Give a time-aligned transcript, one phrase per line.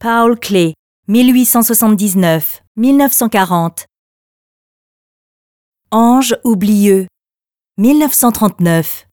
[0.00, 0.74] Paul Klee,
[1.08, 3.86] 1879-1940.
[5.90, 7.08] Ange oublieux,
[7.78, 9.08] 1939.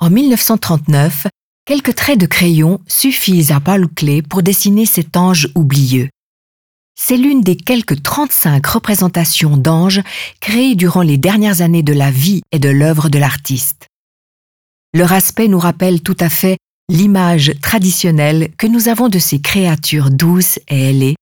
[0.00, 1.26] En 1939,
[1.66, 6.08] quelques traits de crayon suffisent à Paul Klee pour dessiner cet ange oublieux.
[6.98, 10.00] C'est l'une des quelques 35 représentations d'anges
[10.40, 13.88] créées durant les dernières années de la vie et de l'œuvre de l'artiste.
[14.94, 16.56] Leur aspect nous rappelle tout à fait
[16.88, 21.16] l'image traditionnelle que nous avons de ces créatures douces et ailées,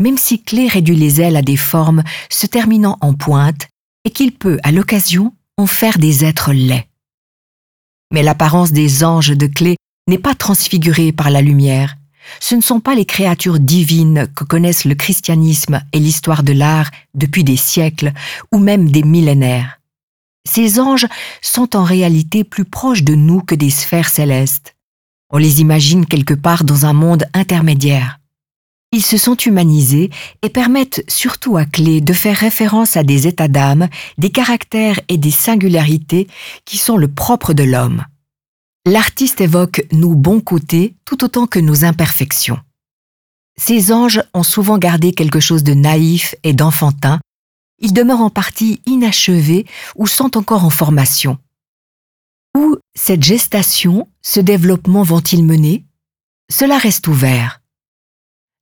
[0.00, 3.68] même si Clé réduit les ailes à des formes se terminant en pointe
[4.04, 6.88] et qu'il peut, à l'occasion, en faire des êtres laids.
[8.12, 9.76] Mais l'apparence des anges de Clé
[10.08, 11.96] n'est pas transfigurée par la lumière,
[12.40, 16.90] ce ne sont pas les créatures divines que connaissent le christianisme et l'histoire de l'art
[17.14, 18.12] depuis des siècles
[18.52, 19.80] ou même des millénaires.
[20.48, 21.06] Ces anges
[21.42, 24.74] sont en réalité plus proches de nous que des sphères célestes.
[25.30, 28.18] On les imagine quelque part dans un monde intermédiaire.
[28.92, 30.10] Ils se sont humanisés
[30.42, 35.18] et permettent surtout à clé de faire référence à des états d'âme, des caractères et
[35.18, 36.26] des singularités
[36.64, 38.04] qui sont le propre de l'homme
[38.88, 42.58] l'artiste évoque nos bons côtés tout autant que nos imperfections.
[43.56, 47.20] Ces anges ont souvent gardé quelque chose de naïf et d'enfantin,
[47.80, 51.38] ils demeurent en partie inachevés ou sont encore en formation.
[52.58, 55.84] Où cette gestation, ce développement vont-ils mener?
[56.50, 57.62] Cela reste ouvert.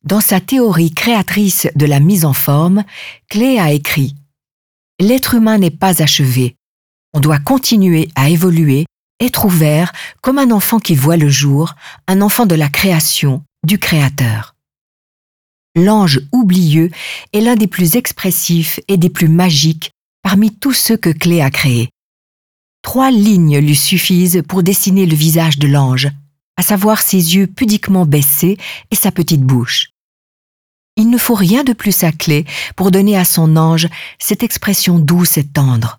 [0.04, 2.84] Dans sa théorie créatrice de la mise en forme,
[3.30, 4.14] Clé a écrit
[5.00, 6.56] L'être humain n'est pas achevé.
[7.14, 8.84] On doit continuer à évoluer
[9.18, 11.74] être ouvert comme un enfant qui voit le jour,
[12.06, 14.56] un enfant de la création, du Créateur.
[15.74, 16.90] L'ange oublieux
[17.32, 19.90] est l'un des plus expressifs et des plus magiques
[20.22, 21.88] parmi tous ceux que Clé a créés.
[22.86, 26.08] Trois lignes lui suffisent pour dessiner le visage de l'ange,
[26.56, 28.58] à savoir ses yeux pudiquement baissés
[28.92, 29.88] et sa petite bouche.
[30.94, 32.44] Il ne faut rien de plus à Clé
[32.76, 33.88] pour donner à son ange
[34.20, 35.98] cette expression douce et tendre.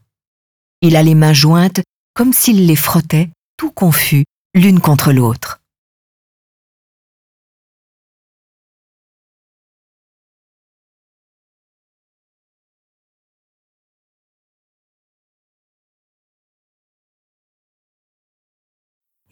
[0.81, 1.81] Il a les mains jointes
[2.15, 4.23] comme s'il les frottait, tout confus,
[4.55, 5.59] l'une contre l'autre.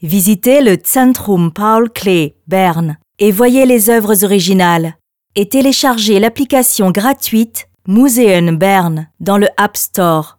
[0.02, 4.94] Visitez le Zentrum Paul Klee, Berne, et voyez les œuvres originales.
[5.36, 10.35] Et téléchargez l'application gratuite Museum Berne dans le App Store.